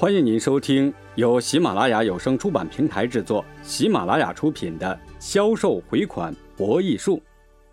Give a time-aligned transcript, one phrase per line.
[0.00, 7.16] 欢迎您收听由喜马拉雅有声出版平台制作、喜马拉雅出品的《销售回款博弈术》，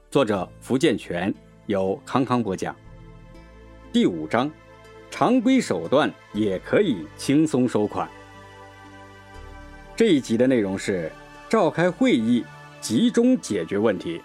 [0.09, 1.31] 作者福建泉，
[1.67, 2.75] 由康康播讲。
[3.93, 4.51] 第五章，
[5.11, 8.09] 常规手段也可以轻松收款。
[9.95, 11.11] 这一集的内容是
[11.47, 12.43] 召开会议，
[12.81, 14.19] 集中解决问题。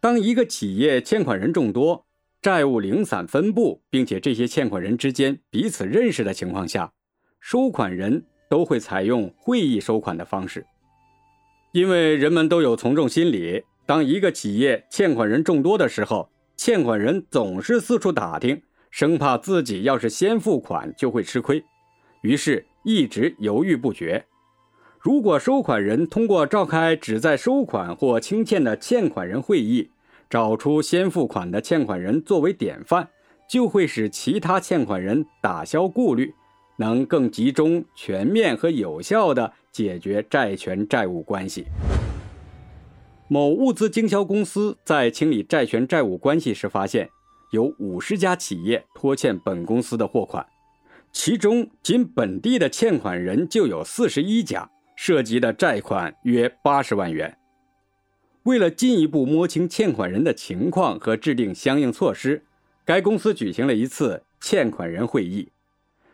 [0.00, 2.04] 当一个企业欠款人众多。
[2.42, 6.92] 债务零散分布，并且这些欠款人之间彼此认识的情况下，
[7.38, 10.66] 收款人都会采用会议收款的方式。
[11.70, 21.62] 因为人们都有从众心理，当一个企业欠款人众多的时候，欠款人总是四处打听，生怕自己要是先付款就会吃亏，
[22.22, 24.26] 于是一直犹豫不决。
[24.98, 29.91] 如果收款人通过召开旨在收款或清欠的欠款人会议，
[30.32, 33.06] 找出先付款的欠款人作为典范，
[33.46, 36.32] 就会使其他欠款人打消顾虑，
[36.78, 41.66] 能更集中、全面和有效地解决债权债务关系。
[43.28, 47.06] 某物资经销公司在清理债权债务关系时，发现
[47.50, 50.46] 有五十家企业拖欠本公司的货款，
[51.12, 54.66] 其中仅本地的欠款人就有四十一家，
[54.96, 57.36] 涉及的债款约八十万元。
[58.44, 62.44] 为了进一步摸清欠款人的情况和制定相应措施，
[62.84, 65.50] 该公司举行了一次欠款人会议。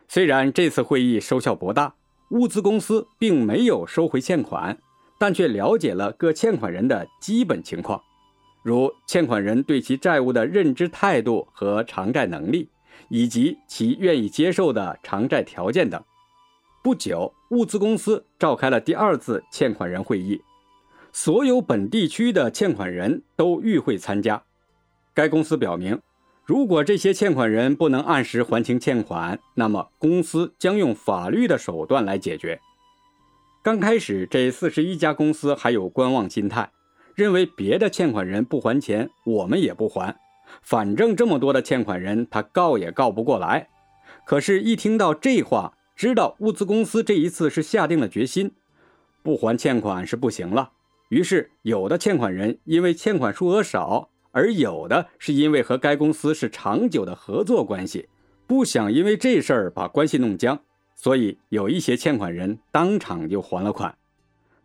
[0.07, 1.95] 虽然这次会议收效不大，
[2.29, 4.77] 物资公司并没有收回欠款，
[5.19, 7.99] 但却了解了各欠款人的基本情况，
[8.63, 12.69] 如欠款人对其债务的认知态度和偿债能力，
[13.09, 15.99] 以及其愿意接受的偿债条件等。
[16.83, 20.39] 不久，物资公司召开了第二次欠款人会议。
[21.11, 24.43] 所有本地区的欠款人都与会参加。
[25.13, 25.99] 该公司表明，
[26.45, 32.59] 如果这些欠款人不能按时还清欠款，那么公司将用法律的手段来解决。
[33.61, 36.71] 刚开始，这四十一家公司还有观望心态，
[37.15, 40.15] 认为别的欠款人不还钱，我们也不还，
[40.61, 43.67] 反正这么多的欠款人，他告也告不过来。
[44.25, 48.51] 可是，一听到这话，知道物资公司这一次是下定了决心，
[49.21, 50.71] 不还欠款是不行了。
[51.09, 58.07] 于是，有的欠款人因为欠款数额少，而有的是因为和该公司是长久的合作关系，
[58.45, 60.59] 不想因为这事儿把关系弄僵，
[60.95, 63.97] 所以有一些欠款人当场就还了款。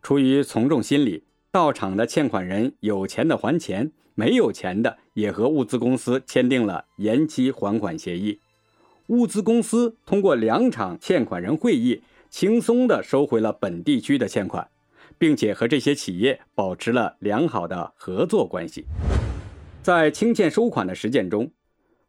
[0.03, 8.38] 出于从众心理，到场的欠款人有钱的还钱，没有钱的也和物资公司签订了延期还款协议。
[9.06, 14.69] 物资公司通过两场欠款人会议，轻松地收回了本地区的欠款。
[15.19, 18.84] 并且和这些企业保持了良好的合作关系。
[19.82, 21.50] 在清欠收款的实践中，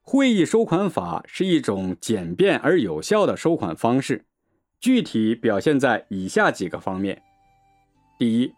[0.01, 4.23] 会议收款法是一种简便而有效的收款方式，
[4.79, 7.21] 具体表现在以下几个方面：
[8.17, 8.53] 第一，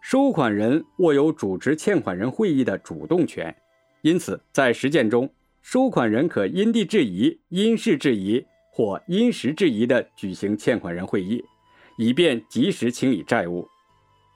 [0.00, 3.54] 收款人握有主持欠款人会议的主动权，
[4.02, 5.28] 因此在实践中，
[5.62, 11.44] 收款人可因地制宜、因事制宜或因时制宜地举行欠款人会议，
[11.98, 13.66] 以便及时清理债务。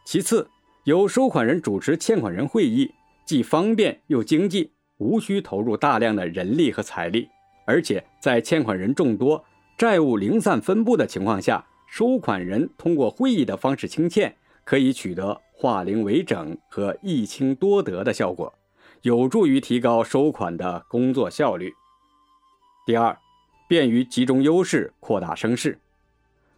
[0.04, 0.46] 其次，
[0.84, 2.92] 由收款人主持欠款人会议，
[3.24, 7.26] 既方便又经济，无需投入大量的人力和财力，
[7.64, 9.42] 而且在欠款人众多、
[9.78, 18.52] 债务零散分布的情况下，收款人通过会议的方式清欠，可以取得化零为整和一清多得的效果，
[19.00, 21.72] 有助于提高收款的工作效率。
[22.86, 23.16] 第二，
[23.66, 25.78] 便于集中优势，扩大声势，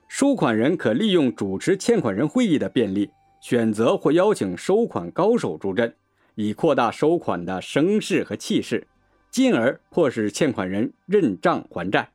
[0.09, 3.09] 收款人可利用主持欠款人会议的便利。
[3.49, 5.95] 选择或邀请收款高手助阵，
[6.35, 8.89] 以扩大收款的声势和气势，
[9.31, 12.11] 进而迫使欠款人认账还债。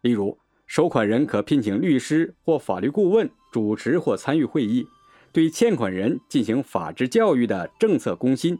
[0.00, 4.86] 例如，收款人可聘请律师或法律顾问主持或参与会议，
[5.30, 8.58] 对欠款人进行法治教育的政策攻心。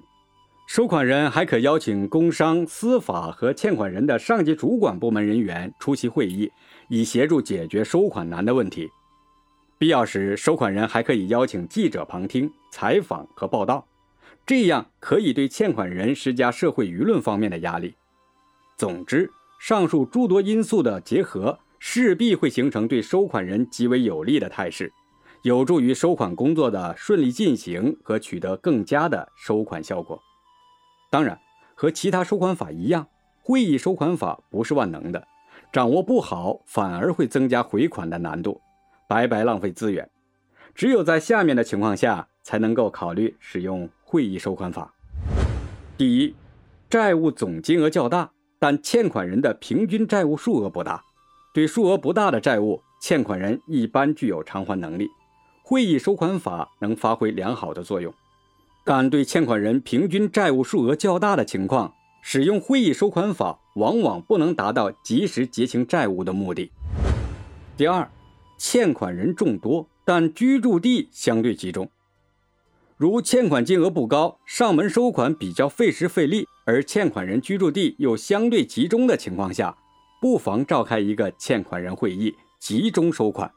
[0.69, 6.53] 收款人还可邀请工商、司法和欠款人的上级主管部门人员出席会议，
[6.91, 8.91] 以协助解决收款难的问题。
[9.83, 13.85] 必要时，收款人还可以邀请记者旁听、采访和报道，
[14.47, 17.93] 这样可以对欠款人施加社会舆论方面的压力。
[18.77, 24.93] 总之，上述诸多因素的结合，势必会形成对收款人极为有利的态势，
[25.43, 30.17] 有助于收款工作的顺利进行和取得更佳的收款效果。
[31.11, 31.37] 当然，
[31.75, 33.05] 和其他收款法一样，
[33.43, 35.27] 会议收款法不是万能的，
[35.73, 38.61] 掌握不好反而会增加回款的难度。
[39.13, 40.09] 白白浪费资源，
[40.75, 44.95] 只有在下面的情况下才能够考虑使用会议收款法。
[45.99, 46.35] 第一，
[46.89, 51.05] 债务总金额较大，但欠款人的平均债务数额不大，
[51.53, 55.11] 对数额不大的债务，欠款人一般具有偿还能力，
[55.63, 58.15] 会议收款法能发挥良好的作用。
[58.83, 61.93] 但对欠款人平均债务数额较大的情况，
[62.23, 66.71] 使用会议收款法往往不能达到及时结清债务的目的。
[67.77, 68.09] 第二，
[68.65, 71.91] 欠款人众多，但居住地相对集中。
[72.97, 79.77] 如欠款金额不高，上门收款比较费时费力，而欠款人居住地又相对集中的情况下，
[80.21, 83.51] 不妨召开一个欠款人会议，集中收款。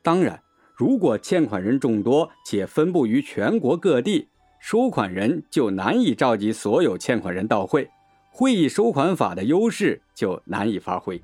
[0.00, 0.40] 当然，
[0.76, 4.28] 如果欠款人众多且分布于全国各地，
[4.60, 7.90] 收款人就难以召集所有欠款人到会，
[8.30, 11.20] 会议收款法的优势就难以发挥。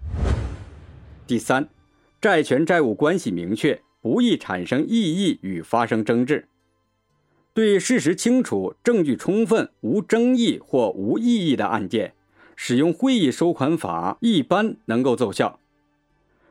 [1.25, 1.69] 第三，
[2.21, 6.49] 债权债务关系明确，不易产生异议与发生争执。
[7.53, 12.15] 对事实清楚、证据充分、无争议或无异议的案件，
[12.55, 15.61] 使用会议收款法一般能够奏效。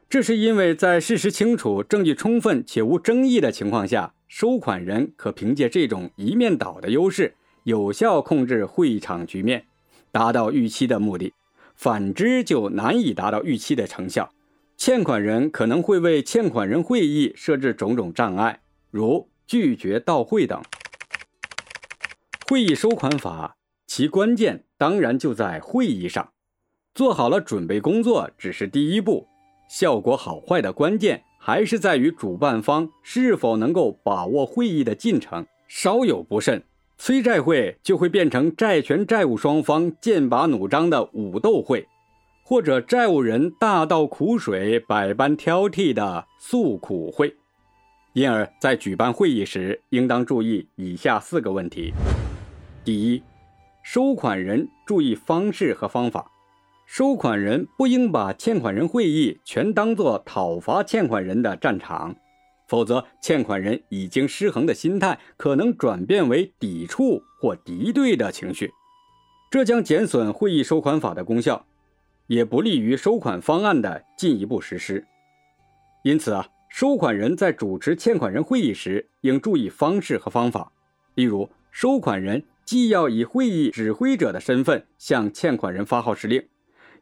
[0.08, 7.34] 这是因为在事实清楚、证据充分且无争议的情况下，收款人可凭借这种一面倒的优势，
[7.64, 9.66] 有效控制会场局面，
[10.12, 11.34] 达到预期的目的；
[11.76, 14.32] 反之，就难以达到预期的成效。
[14.77, 18.60] 欠款人可能会为欠款人会议设置种种障碍，
[18.92, 20.62] 如拒绝到会等。
[22.48, 23.56] 会议收款法，
[23.88, 26.30] 其关键当然就在会议上。
[26.94, 29.27] 做好了准备工作只是第一步，
[29.69, 35.45] 效果好坏的关键还是在于主办方是否能够把握会议的进程。
[35.68, 36.62] 稍有不慎，
[36.98, 41.88] 催债会就会变成债权债务双方剑拔弩张的武斗会，
[42.47, 47.36] 或者债务人大倒苦水、百般挑剔的诉苦会。
[48.13, 51.92] 因而，在举办会议时，应当注意以下四个问题。
[52.83, 53.24] 第一，
[53.81, 56.31] 收款人注意方式和方法。
[56.86, 62.15] 收款人不应把欠款人会议全当作讨伐欠款人的战场，
[62.68, 68.71] 否则欠款人已经失衡的心态可能转变为抵触或敌对的情绪，
[69.50, 71.65] 这将减损会议收款法的功效，
[72.27, 75.06] 也不利于收款方案的进一步实施。
[76.04, 80.72] 因此啊，收款人在主持欠款人会议时应注意方式和方法，
[81.16, 82.44] 例如收款人。
[82.66, 86.44] 既要以会议指挥者的身份向欠款人发号施令，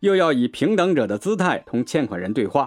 [0.02, 2.66] 又要以平等者的姿态同欠款人对话；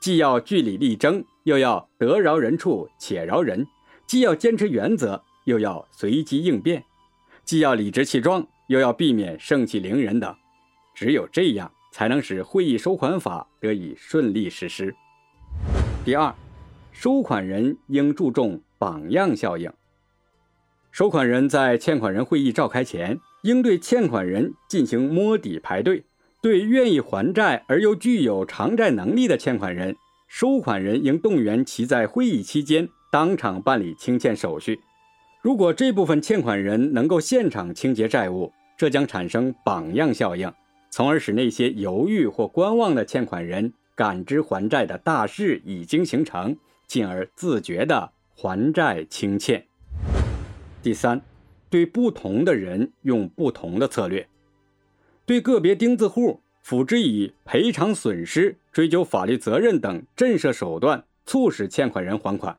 [0.00, 3.62] 既要据理力争，又要得饶人处且饶人；
[4.06, 6.80] 既要坚持原则，又要随机应变；
[7.44, 10.34] 既要理直气壮，又要避免盛气凌人等。
[10.94, 14.94] 只有这样，才能使会议收款法得以顺利实施。
[16.04, 16.34] 第二，
[16.92, 19.70] 收款人应注重榜样效应。
[20.90, 26.04] 收款人在欠款人会议召开前，应对欠款人进行摸底排队。
[26.42, 29.94] 对愿意还债而又具有偿债能力的欠款人，
[30.26, 34.80] 收款人应动员其在会议期间当场办理清欠手续。
[35.42, 40.50] 如果这部分欠款人能够现场清结债务，这将产生榜样效应，
[40.90, 46.56] 从而使那些犹豫或观望的欠款人感知还债的大势已经形成，
[46.86, 49.64] 进而自觉地还债清欠。
[50.82, 51.22] 第三，
[51.68, 54.26] 对不同的人用不同的策略，
[55.24, 62.56] 对个别钉子户，辅之以赔偿损失、追究法律责任等震慑手段，促使欠款人还款；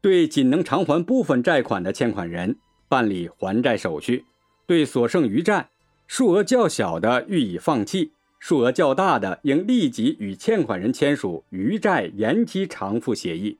[0.00, 2.56] 对仅能偿还部分债款的欠款人，
[2.88, 4.24] 办理还债手续；
[4.66, 5.68] 对所剩余债，
[6.06, 13.58] 数额较小的予以放弃，数额较大的应立即与欠款人签署余债延期偿付协议；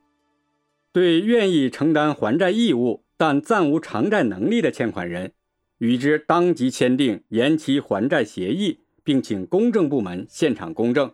[0.93, 3.03] 对愿意承担还债义务。
[3.19, 5.33] 但暂无偿债能力的欠款人，
[5.79, 11.09] 与之当即签订延期还债协议，并请公证部门现场公证；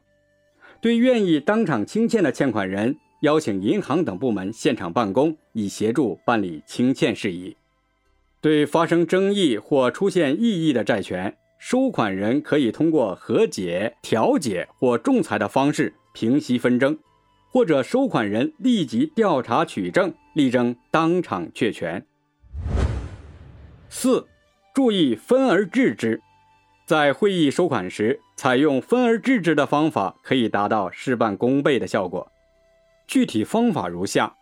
[0.81, 7.57] 对愿意当场清欠的欠款人，邀请银行等部门现场办公，以协助办理清欠事宜。
[8.43, 16.99] 对发生争议或出现异议的债权，收款人可以通过和解、调解或仲裁的方式平息纷争。
[17.53, 22.05] 或者收款人立即调查取证，力争当场确权。
[23.91, 24.27] 四，
[24.75, 26.21] 注意分而治之，
[26.87, 32.33] 在会议收款时，采用分而治之的方法，可以达到事半功倍的效果。
[33.07, 34.35] 具体方法如下：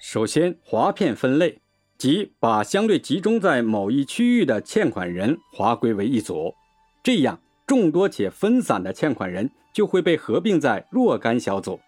[0.00, 1.61] 首先，划片分类，
[2.02, 6.52] 即把相对集中在某一区域的欠款人划归为一组，
[7.00, 11.78] 这样众多且分散的欠款人就会被合并在若干小组。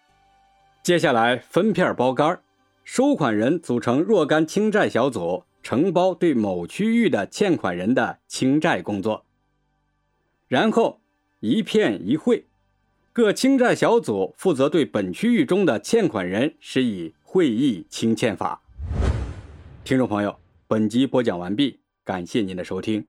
[0.81, 2.41] 接下来分片包干
[2.85, 9.25] 收款人组成若干清债小组，承包对某区域的欠款人的清债工作。
[10.47, 11.01] 然后
[11.41, 12.45] 一片一会，
[13.11, 18.61] 各清债小组负责对本区域中的欠款人施以会议清欠法。
[19.85, 23.05] 听众朋友，本集播讲完毕，感谢您的收听。